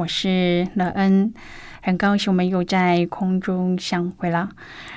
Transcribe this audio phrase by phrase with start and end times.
[0.00, 1.34] 我是乐恩，
[1.82, 4.48] 很高兴我们又在空中相会了。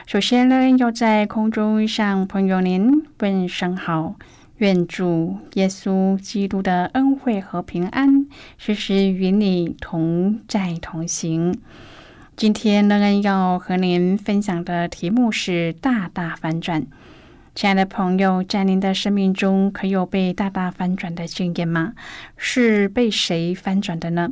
[0.08, 4.16] 首先呢，要在空中向朋友您问声好，
[4.60, 11.60] 愿主耶稣基督的恩惠和平安时时与你同在同行。
[12.38, 16.88] 今天乐恩要和您分享的题目是大大反转。
[17.54, 21.92] 亲爱的朋友，在您的生命中，可有被大大反转的经验吗？
[22.38, 24.32] 是被谁翻转的呢？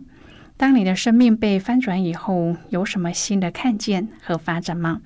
[0.62, 5.02] 当你的生命被翻转以后，有什么新的看见和发展吗？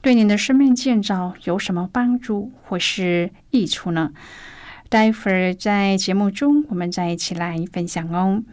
[0.00, 4.12] 对你的生命建造有什么帮助或是益处呢？
[4.88, 8.44] 待会儿在节目中，我们再一起来分享哦。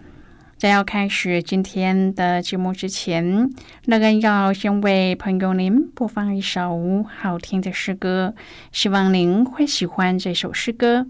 [0.57, 3.51] 在要开始今天的节目之前，
[3.85, 8.33] 乐恩要先为朋友您播放一首好听的诗歌，
[8.71, 11.05] 希望您会喜欢这首诗歌。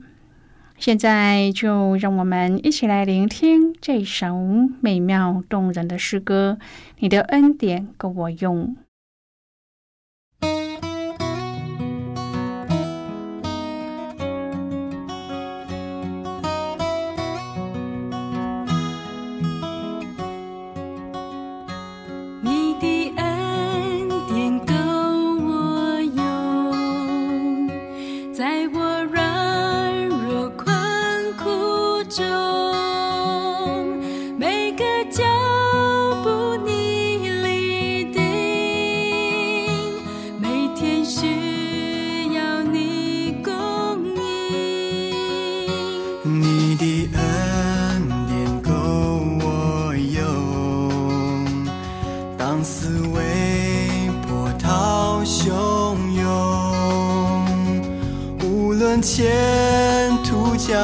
[0.79, 4.33] 现在就让我们一起来聆听这首
[4.79, 6.57] 美妙动人的诗歌。
[6.99, 8.77] 你的恩典够我用。
[59.01, 60.77] 前途将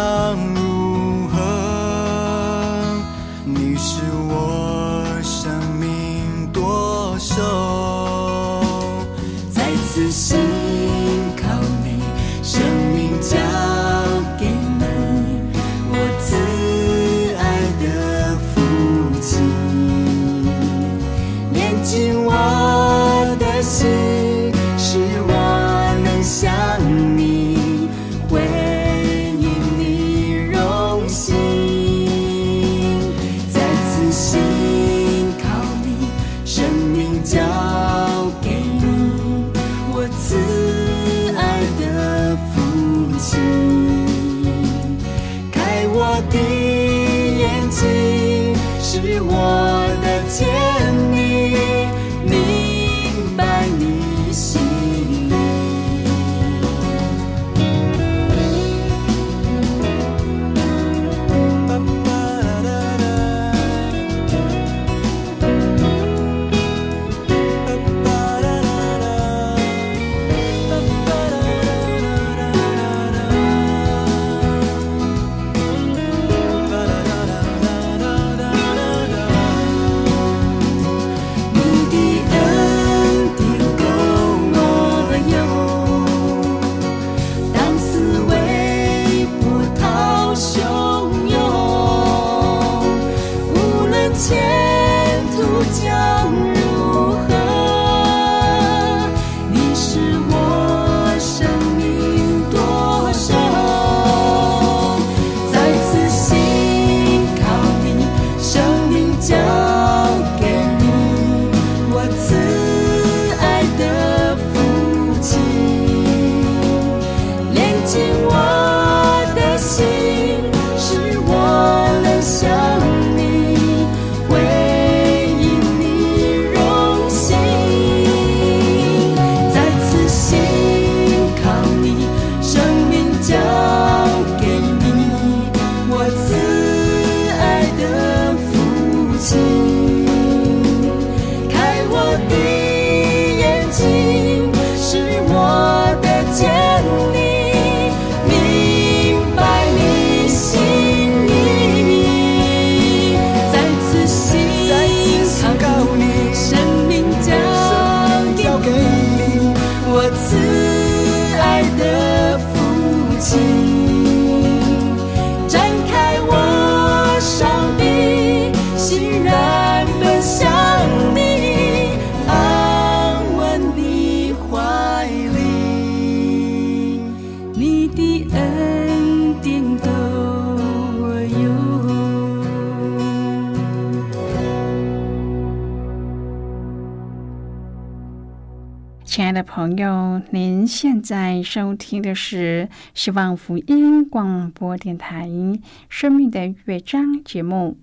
[189.36, 195.28] 的朋友，您现在收听的是希望福音广播电台
[195.90, 197.78] 《生命的乐章》节目。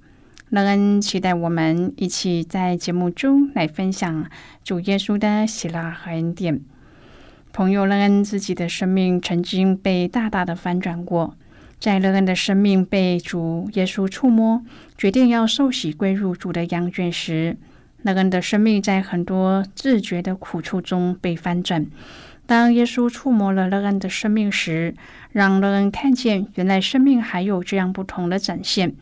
[0.49, 4.27] 乐恩期待我们一起在节目中来分享
[4.65, 6.63] 主耶稣的喜乐和恩典。
[7.53, 11.37] 朋友乐恩自己的生命曾经被大大的翻转过，
[11.79, 14.63] 在乐恩的生命被主耶稣触摸，
[14.97, 17.59] 决定要受洗归入主的羊圈时。
[18.03, 21.87] 那个人的生命在很多自觉的苦处中被翻转。
[22.45, 24.95] 当耶稣触摸了乐恩的生命时，
[25.31, 28.95] 让乐恩看见，原来生命还有这样不同的展现。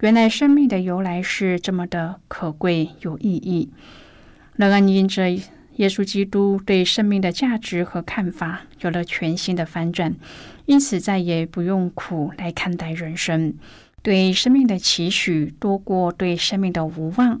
[0.00, 3.70] 原来生命的由来是这么的可贵有意义。
[4.56, 10.14] 乐恩因着耶稣基督对生命的价值和看法有了全新的翻转，
[10.66, 13.54] 因此再也不用苦来看待人生，
[14.02, 17.40] 对生命的期许多过对生命的无望。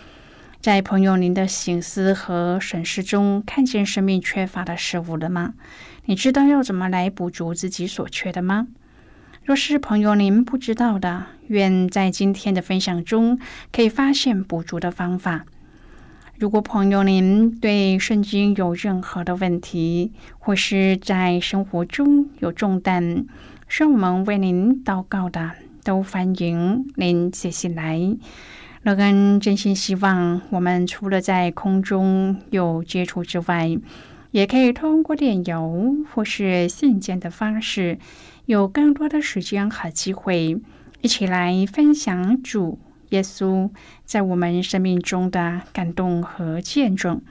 [0.61, 5.55] 在朋友您的醒思和审视中，看见生命缺乏的事物了吗？
[6.05, 8.67] 你知道要怎么来补足自己所缺的吗？
[9.43, 13.39] 若是朋友您不知道的，愿在今天的分享中
[13.71, 15.47] 可以发现补足的方法。
[16.37, 23.25] 如果朋友您对圣经有任何的问题，或是在生活中有重担，
[23.67, 25.53] 需要我们为您祷告的，
[25.83, 28.15] 都欢迎您写信来。
[28.83, 33.77] 乐恩真心希望，我们除了在空中有接触之外，
[34.31, 37.99] 也可以通过电邮或是信件的方式，
[38.47, 40.59] 有更多的时间和机会，
[41.01, 42.79] 一起来分享主
[43.09, 43.69] 耶稣
[44.03, 47.21] 在我们生命中的感动和见证。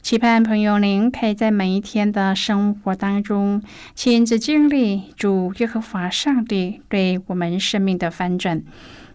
[0.00, 3.60] 期盼朋友您可以在每一天的生活当中，
[3.96, 8.62] 亲自经历主耶和华上帝对我们生命的翻转。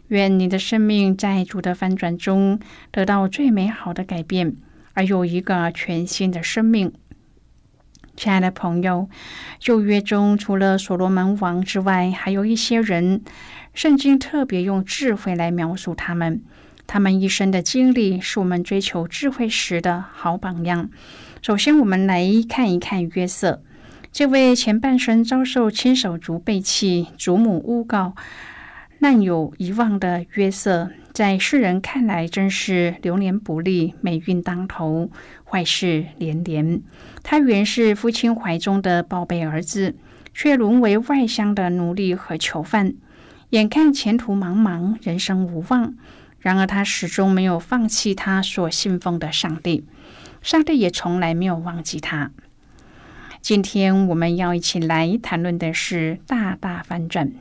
[0.10, 2.60] 愿你的生命在主的翻转中
[2.92, 4.56] 得到最美好的改变，
[4.94, 6.92] 而有一个全新的生命。
[8.16, 9.08] 亲爱的朋友，
[9.60, 13.22] 旧约中除了所罗门王之外，还有一些人，
[13.74, 16.42] 圣经特别用智慧来描述他们。
[16.86, 20.90] 他们一生的经历是我们追求智慧时的好榜样。
[21.42, 23.62] 首先，我们来看一看约瑟，
[24.12, 28.16] 这位前半生遭受亲手族背弃、祖母诬告。
[29.02, 35.10] 难有遗忘的约瑟，在世人看来真是流年不利、霉运当头、
[35.46, 36.82] 坏事连连。
[37.24, 39.96] 他原是父亲怀中的宝贝儿子，
[40.34, 42.94] 却沦为外乡的奴隶和囚犯。
[43.52, 45.96] 眼看前途茫茫，人生无望，
[46.40, 49.86] 然而他始终没有放弃他所信奉的上帝，
[50.42, 52.32] 上帝也从来没有忘记他。
[53.42, 57.32] 今天我们要一起来谈论的是大大反转。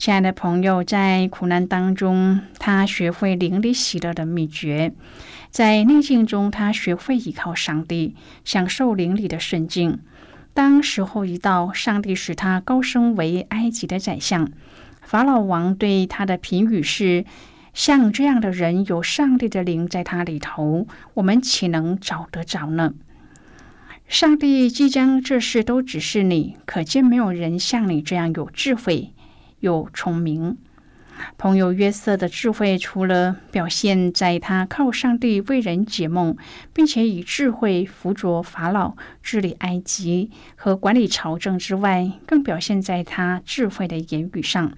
[0.00, 4.92] 亲爱的朋友，在苦难当中，他学会灵里喜乐的秘诀；
[5.50, 9.98] 在逆境中，他学会依靠上帝，享受灵里的顺境。
[10.54, 14.50] 当时候一到，上帝使他高升为埃及的宰相。
[15.02, 17.26] 法老王对他的评语是：
[17.74, 22.94] 像这样的人，有上帝的灵在他里头，我们岂能找得着呢？
[24.08, 29.12] 上帝即将这事都指示你，可见没有人像你这样有智慧。
[29.60, 30.56] 又聪明，
[31.36, 36.36] 朋友约瑟的智慧，除了表现在他靠上帝为人解梦，
[36.72, 44.72] 并且以智慧辅佐法老治理埃及和管理朝政之外，更表现在他智慧的言语上。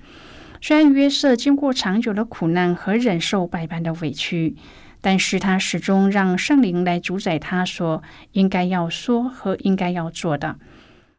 [0.61, 4.57] 虽然约瑟经过长久的苦难和忍受百般的委屈，
[5.01, 10.57] 但是他始终让圣灵来主宰他所应该要说和应该要做的。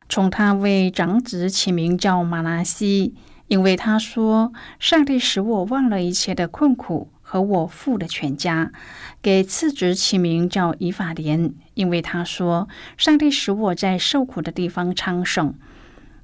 [0.09, 3.15] 从他为长子起名叫马拉西。
[3.53, 8.71] 因为他说：“上帝使我忘了一切的困苦和我父的全家。”
[9.21, 12.67] 给次子起名叫以法莲，因为他说
[12.97, 15.53] ：“上帝使我在受苦的地方昌盛。”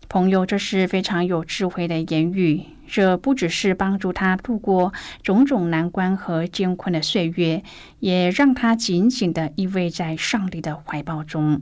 [0.09, 2.63] 朋友，这是非常有智慧的言语。
[2.88, 7.62] 这不只是帮助他度过种种难关和艰困的岁月，
[8.00, 11.62] 也让他紧紧的依偎在上帝的怀抱中。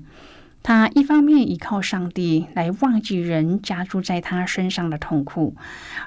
[0.67, 5.55] 他一方面依靠上帝来忘记人加诸在他身上的痛苦，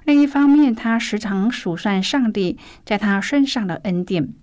[0.05, 4.35] 另一方面他时常数算上帝在他身上的恩典。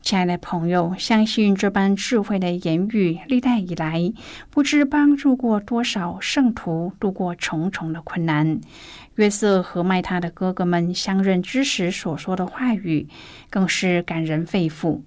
[0.00, 4.12] 亲爱的朋友，相信这般智慧的言语，历代以来
[4.48, 8.60] 不知帮助过多少圣徒度过重重的困难。
[9.16, 13.08] 约瑟和卖他的哥哥们相认之时所说的话语，
[13.50, 15.00] 更是感人肺腑。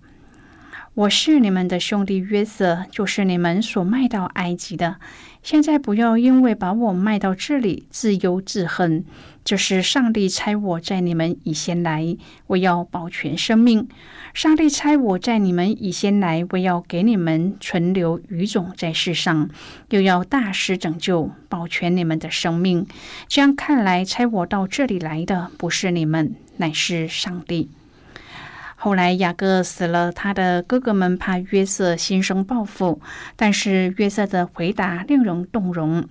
[0.95, 4.95] 我是你们的兄弟约瑟，就是你们所卖到埃及的。
[5.43, 9.03] 现在不要因为把我卖到这里自忧自恨。
[9.43, 12.15] 这是上帝差我在你们以先来，
[12.47, 13.89] 我要保全生命。
[14.33, 19.49] 上帝差我在你们以先来，我要给你们存留余种在世上，
[19.89, 22.87] 又要大施拯救，保全你们的生命。
[23.27, 27.69] 这样看来，差我到这里来的不是你们，乃是上帝。
[28.85, 33.01] 后来雅各死了，他的哥哥们怕约瑟心生报复，
[33.35, 36.07] 但是约瑟的回答令人动容。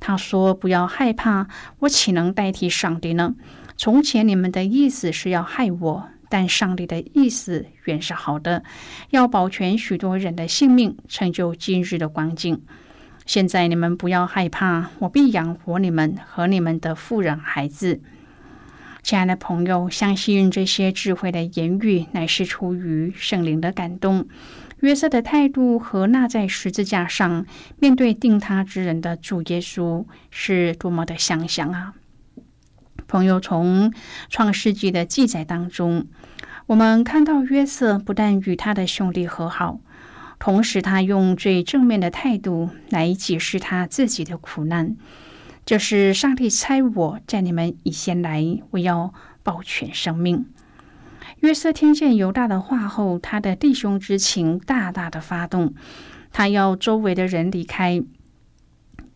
[0.00, 1.48] 他说：“不要害怕，
[1.80, 3.34] 我岂能代替上帝呢？
[3.76, 8.64] 从前你们的意思是要害我，但上帝的意思原是好的，
[9.10, 12.62] 要保全许多人的性命，成就今日的光景。
[13.26, 18.00] 现在你们不要害怕，我必养活你们和你们的妇人孩子。”
[19.02, 24.28] 亲爱的朋友，相信这些智慧的言语乃是出于圣灵的感动。
[24.80, 27.46] 约瑟的态度和那在十字架上
[27.80, 31.94] 面对定他之人的主耶稣是多么的相像啊！
[33.08, 33.92] 朋友，从
[34.28, 36.06] 创世纪的记载当中，
[36.66, 39.80] 我们看到约瑟不但与他的兄弟和好，
[40.38, 44.94] 同时他用最正面的态度来解释他自己的苦难。
[45.68, 50.46] 就是上帝差我在你们以先来，我要保全生命。
[51.40, 55.74] 约瑟听见犹大的话后，他的弟兄之情大大的发动，
[56.32, 58.02] 他要周围的人离开。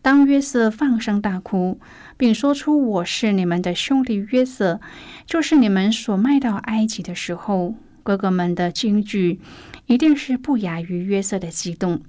[0.03, 1.79] 当约瑟放声大哭，
[2.17, 4.79] 并说出“我是你们的兄弟约瑟，
[5.25, 9.39] 就是你们所卖到埃及的时候”，哥哥们的惊惧
[9.87, 12.03] 一定是不亚于约瑟的激动。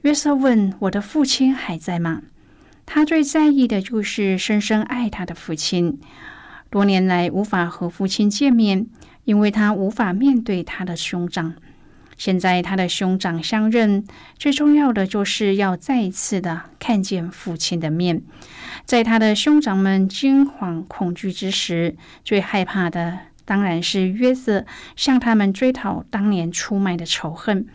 [0.00, 2.22] 约瑟问：“我的父亲还在吗？”
[2.84, 5.98] 他最在意的就是深深爱他的父亲。
[6.68, 8.86] 多年来无法和父亲见面，
[9.24, 11.54] 因为他无法面对他的兄长。
[12.16, 14.04] 现在他的兄长相认，
[14.38, 18.22] 最重要的就是要再一次的看见父亲的面。
[18.84, 24.64] 在他的兄长们惊惶恐惧之时，最害怕的当然是约瑟
[24.96, 27.66] 向他们追讨当年出卖的仇恨。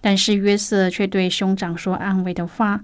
[0.00, 2.82] 但是约瑟却对兄长说安慰的话。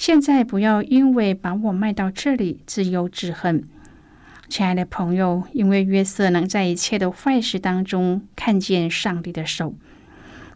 [0.00, 3.68] 现在不要因为把我卖到这里自忧自恨，
[4.48, 9.74] 亲爱的朋友，因为约瑟能在一切的坏事当中看见上帝的手。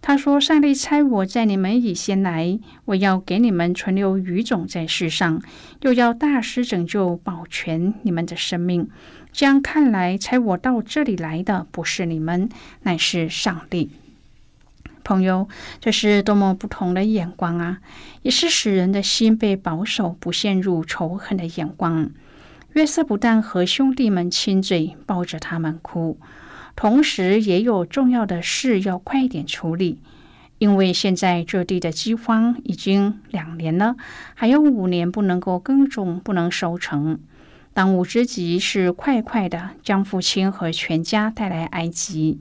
[0.00, 5.42] 他说：“上帝差我在你们以先来，我要给你们存留余种在世上，
[5.82, 8.88] 又要大施拯救，保全你们的生命。
[9.30, 12.48] 这样看来，差我到这里来的不是你们，
[12.84, 13.90] 乃是上帝。”
[15.04, 15.46] 朋友，
[15.80, 17.78] 这是多么不同的眼光啊！
[18.22, 22.10] 也是使人的心被保守，不陷入仇恨的眼光。
[22.72, 26.18] 约瑟不但和兄弟们亲嘴，抱着他们哭，
[26.74, 29.98] 同时也有重要的事要快点处理，
[30.58, 33.94] 因为现在这地的饥荒已经两年了，
[34.34, 37.20] 还有五年不能够耕种，不能收成。
[37.72, 42.40] 当务之急是快快的将父亲和全家带来埃及。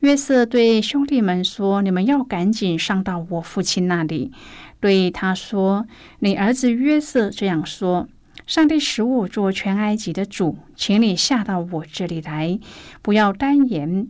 [0.00, 4.30] 约瑟对兄弟们说：“你们要赶紧上到我父亲那里，
[4.78, 5.86] 对他说
[6.20, 8.08] ：‘你儿子约瑟这样说：
[8.46, 12.60] 上帝使我做全埃及的主，请你下到我这里来，
[13.02, 14.06] 不要单言。’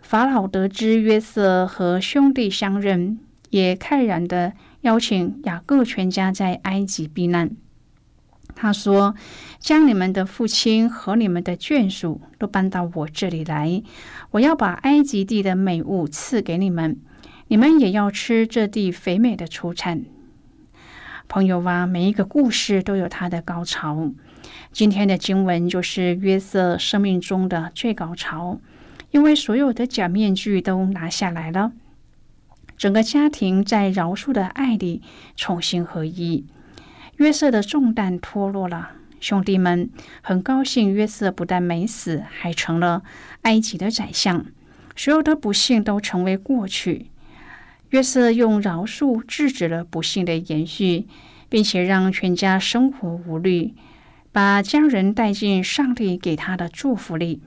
[0.00, 3.18] 法老得知约瑟和兄弟相认，
[3.50, 7.50] 也慨然的邀请雅各全家在埃及避难。
[8.60, 9.14] 他说
[9.60, 13.80] ：‘将你们的父亲和你们的眷属都搬到我这里来。’
[14.32, 16.98] 我要把埃及地的美物赐给你们，
[17.46, 20.04] 你们也要吃这地肥美的出产。
[21.28, 24.10] 朋友啊，每一个故事都有它的高潮。
[24.72, 28.60] 今天的经文就是约瑟生命中的最高潮，
[29.12, 31.72] 因为所有的假面具都拿下来了，
[32.76, 35.02] 整个家庭在饶恕的爱里
[35.36, 36.44] 重新合一，
[37.18, 38.92] 约瑟的重担脱落了。
[39.20, 39.90] 兄弟们
[40.22, 43.02] 很高兴，约瑟不但没死，还成了
[43.42, 44.46] 埃及的宰相。
[44.94, 47.10] 所有的不幸都成为过去。
[47.90, 51.06] 约瑟用饶恕制止了不幸的延续，
[51.48, 53.74] 并且让全家生活无虑，
[54.30, 57.42] 把家人带进上帝给他的祝福里。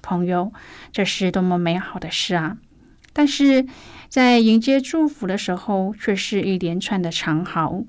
[0.00, 0.52] 朋友，
[0.90, 2.56] 这是多么美好的事啊！
[3.12, 3.66] 但是
[4.08, 7.84] 在迎接祝福的时候，却是一连串的长嚎。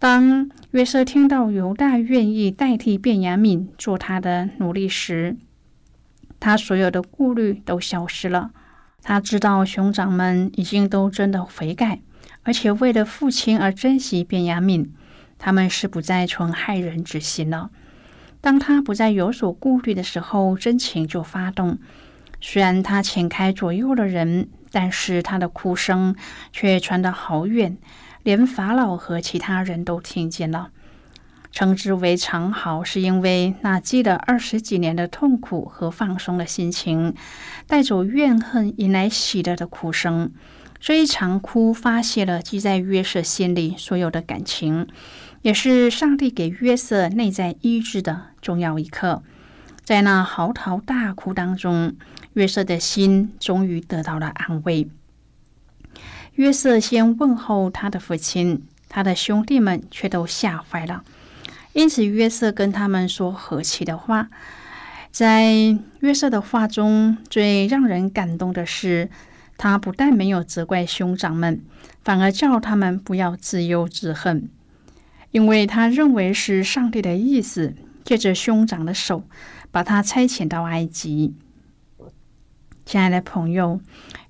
[0.00, 5.36] 当约瑟听到犹大愿意代替便雅悯做他的奴隶时，
[6.38, 8.52] 他所有的顾虑都消失了。
[9.02, 12.00] 他知道兄长们已经都真的悔改，
[12.44, 14.86] 而且为了父亲而珍惜便雅悯，
[15.36, 17.70] 他们是不再存害人之心了。
[18.40, 21.76] 当他不再有所顾虑的时候，真情就发动。
[22.40, 26.14] 虽然他遣开左右的人，但是他的哭声
[26.52, 27.76] 却传得好远，
[28.22, 30.70] 连法老和其他人都听见了。
[31.50, 37.14] 称之为长嚎，是因为那积了二十几年的痛苦和放松的心情，
[37.66, 40.30] 带走怨恨，引来喜乐的哭声。
[40.78, 44.86] 这一长哭发泄了积在约瑟心里所有的感情，
[45.42, 49.22] 也是上帝给约瑟内在医治的重要一刻。
[49.82, 51.96] 在那嚎啕大哭当中，
[52.34, 54.88] 约瑟的心终于得到了安慰。
[56.38, 61.02] 约瑟先问候他的父亲，他的兄弟们却都吓坏了。
[61.72, 64.28] 因此，约瑟跟他们说和气的话。
[65.10, 69.10] 在约瑟的话中，最让人感动的是，
[69.56, 71.60] 他不但没有责怪兄长们，
[72.04, 74.48] 反而叫他们不要自忧自恨，
[75.32, 77.74] 因为他认为是上帝的意思，
[78.04, 79.24] 借着兄长的手
[79.72, 81.34] 把他差遣到埃及。
[82.86, 83.80] 亲爱的朋友，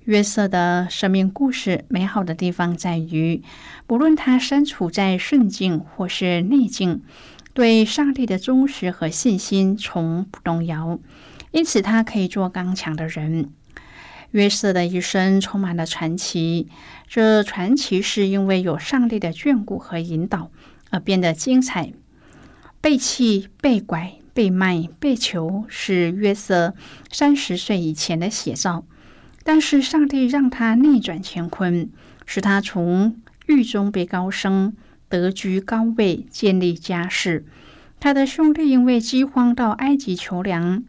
[0.08, 3.42] 约瑟的生命故事美好的地方在于，
[3.86, 7.02] 不论他身处在顺境或是逆境。
[7.52, 10.98] 对上帝的忠实和信心从不动摇，
[11.50, 13.50] 因此他可以做刚强的人。
[14.30, 16.68] 约瑟的一生充满了传奇，
[17.06, 20.50] 这传奇是因为有上帝的眷顾和引导
[20.88, 21.92] 而变得精彩。
[22.80, 26.74] 被弃、被拐、被卖、被囚，是约瑟
[27.12, 28.86] 三十岁以前的写照，
[29.48, 31.88] 但是上帝让他逆转乾坤，
[32.26, 34.76] 使他从狱中被高升。
[35.08, 37.46] 得居高位，建立家室。
[37.98, 40.84] 他的兄弟因为饥荒到埃及求粮，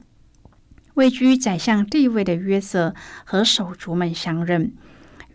[0.96, 2.94] 位居宰相地位的约瑟
[3.24, 4.74] 和手足们相认。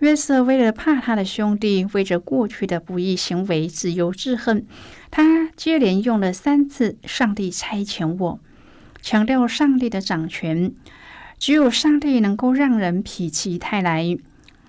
[0.01, 4.67] 约瑟为了怕他的兄弟为着过去的不义行为自忧自恨，
[5.11, 8.41] 他接连用了三次“上帝差遣我”，
[9.01, 10.75] 强调上帝的掌权。
[11.39, 14.17] 只有上帝能够让人否极泰来。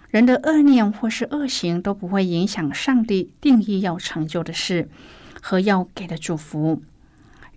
[0.09, 4.87] 人的恶念或是恶行都不会影响上帝定义要成就的事
[5.41, 6.81] 和要给的祝福。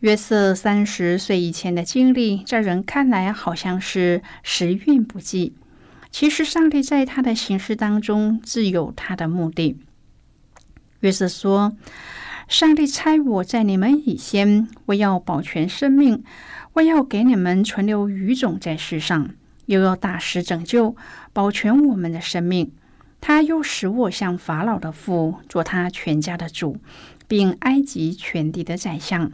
[0.00, 5.54] 约瑟三十岁以前的经历，在人看来好像是时运不济，
[6.10, 9.76] 其实上帝在他的行事当中自有他的目的。
[11.00, 11.76] 约瑟说
[12.48, 16.24] ：“上帝差我在你们以先，我要保全生命，
[16.78, 19.30] 我要给你们存留余种在世上。”
[19.66, 20.96] 又要大施拯救，
[21.34, 22.72] 保全我们的生命。
[23.20, 26.78] 他又使我像法老的父，做他全家的主，
[27.26, 29.30] 并埃及全地的宰相。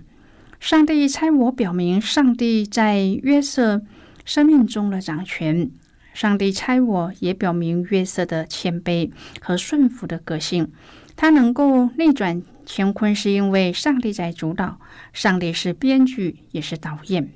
[0.58, 3.82] 上帝差我表明，上帝在约瑟
[4.24, 5.70] 生命中的掌权。
[6.12, 10.72] 上帝差我也表明约瑟的谦卑和顺服的个性。
[11.14, 14.78] 他能够逆转乾坤，是因为上帝在主导。
[15.12, 17.30] 上帝是编剧，也是导演。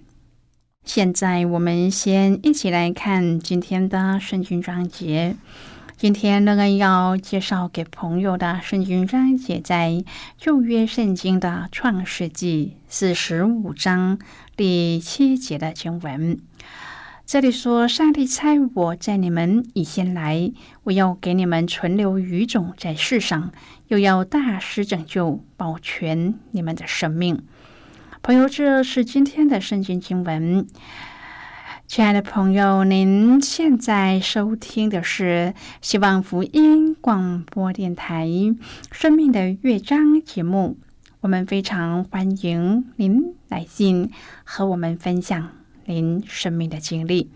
[0.84, 5.36] 现在我们先一起来看今天的圣经章节。
[5.96, 10.04] 今天乐恩要介绍给朋友的圣经章节，在
[10.36, 14.18] 旧约圣经的创世纪四十五章
[14.56, 16.40] 第七节的经文。
[17.28, 20.50] 这里说：“上帝差我在你们以先来，
[20.84, 23.52] 我要给你们存留余种在世上，
[23.88, 27.42] 又要大施拯救，保全你们的生命。”
[28.22, 30.66] 朋友，这是今天的圣经经文。
[31.86, 38.26] 亲爱的朋友，您现在收听的是希望福音广播电台
[38.90, 40.78] 《生命的乐章》节目。
[41.20, 44.10] 我们非常欢迎您来信
[44.44, 45.50] 和我们分享
[45.88, 47.30] 您生命的经历。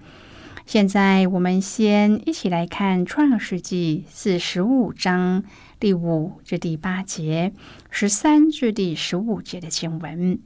[0.65, 5.43] 现在，我们先一起来看《创世纪》四十五章
[5.81, 7.53] 第五至第八节、
[7.91, 10.39] 十三至第十五节的经文。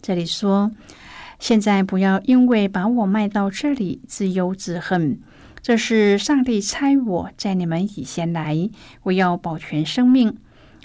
[0.00, 0.70] 这里说，
[1.38, 5.20] 现在不要因为把我卖到这里自忧自恨。
[5.60, 8.70] 这是上帝差我在你们以前来，
[9.02, 10.38] 我要保全生命。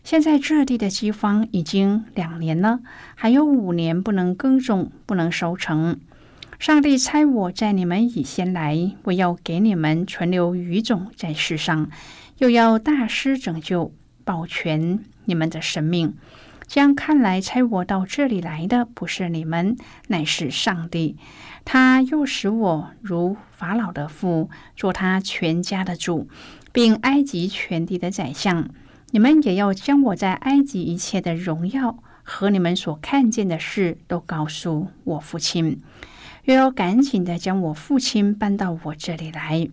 [0.03, 2.79] 现在这地的饥荒已经两年了，
[3.15, 5.99] 还有五年不能耕种，不能收成。
[6.57, 11.89] 上帝差我在你们以前来，我要给你们存留余种在世上，
[12.39, 16.15] 又要大施拯救，保全你们的生命。
[16.67, 19.75] 这样看来，差我到这里来的不是你们，
[20.07, 21.17] 乃是上帝。
[21.65, 26.27] 他又使我如法老的父，做他全家的主，
[26.71, 28.69] 并埃及全地的宰相。
[29.11, 35.81] 你们也要将我在埃及一切的荣耀和你们所看见的事都告诉我父亲。
[36.45, 39.69] 又要赶紧的将我父亲搬到我这里来。”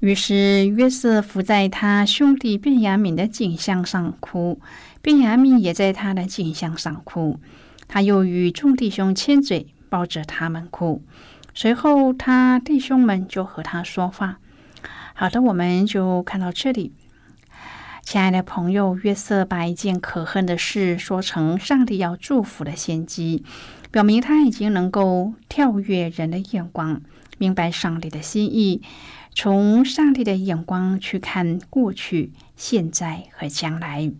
[0.00, 4.60] 于是约瑟伏在他兄弟便雅敏的颈项上哭，
[5.00, 7.38] 便雅敏也在他的颈项上哭。
[7.88, 11.02] 他又与众弟兄亲嘴，抱着他们哭。
[11.54, 14.40] 随后，他弟兄们就和他说话。
[15.14, 16.92] 好的，我们就看到这里。
[18.04, 23.42] 亲爱的朋友，约瑟把一件可恨的事说成上帝要祝福的先机，
[23.90, 27.00] 表明他已经能够跳跃人的眼光，
[27.38, 28.82] 明白上帝的心意，
[29.34, 34.12] 从上帝的眼光去看过去、现在和将来。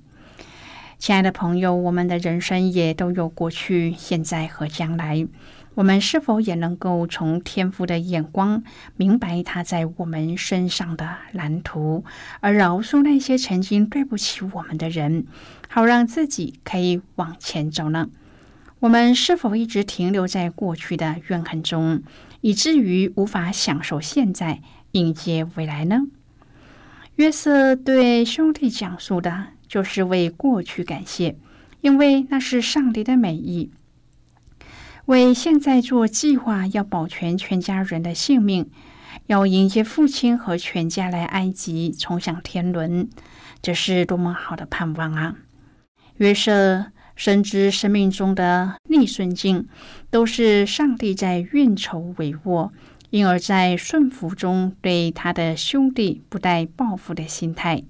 [0.98, 5.28] 亲爱的朋友，我们的人生也都有过去、现在和将来。
[5.74, 8.62] 我们是否也能够从天父的眼光
[8.96, 12.04] 明白他在我们身上的蓝图，
[12.40, 15.26] 而饶恕那些曾经对不起我们的人，
[15.68, 18.08] 好让自己可以往前走呢？
[18.80, 22.02] 我们是否一直停留在过去的怨恨中，
[22.40, 24.60] 以至于无法享受现在、
[24.92, 26.02] 迎接未来呢？
[27.16, 31.36] 约瑟对兄弟讲述的就是为过去感谢，
[31.80, 33.70] 因为那是上帝的美意。
[35.06, 38.70] 为现在做计划，要保全全家人的性命，
[39.26, 43.10] 要迎接父亲和全家来埃及，重享天伦，
[43.60, 45.36] 这是多么好的盼望啊！
[46.16, 49.68] 约瑟深知生命中的逆顺境
[50.10, 52.70] 都是上帝在运筹帷幄，
[53.10, 57.82] 因而，在顺服中对他的兄弟不带报复的心态。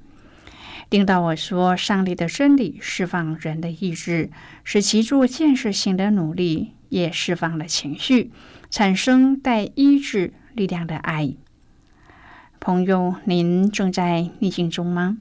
[0.91, 4.31] 听到我说：“上帝的真理释放人的意志，
[4.65, 8.31] 使其做建设性的努力。”也释放了情绪，
[8.71, 11.35] 产生带医治力量的爱。
[12.61, 15.19] 朋友，您正在逆境中吗？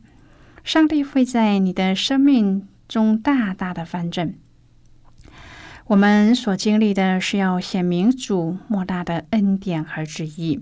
[0.64, 4.36] 上帝会在你的生命中大大的翻转。
[5.88, 10.62] 我们所经历的是要显明主莫大的恩典和旨意。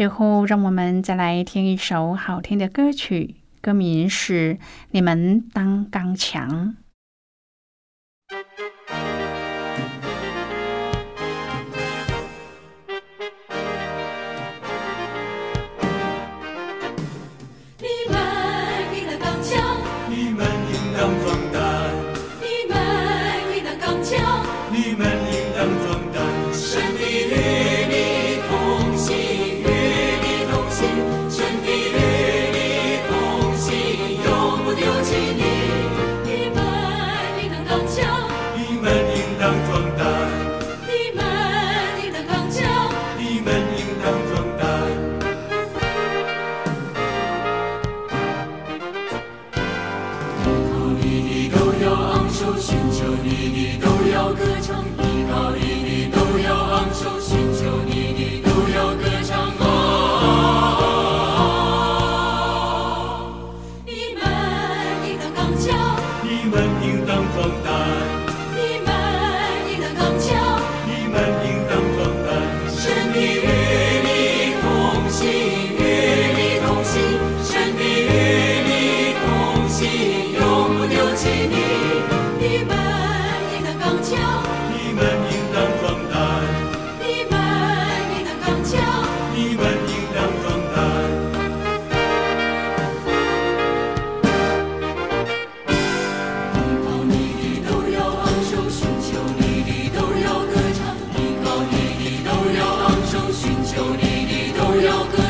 [0.00, 4.54] 最后，让我们再来听一首好听的歌曲，歌名是
[4.92, 6.74] 《你们当刚强》。
[51.10, 51.69] Dios.
[104.90, 105.29] your good.